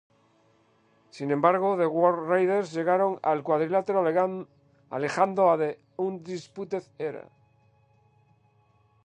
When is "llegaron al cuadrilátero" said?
2.73-3.99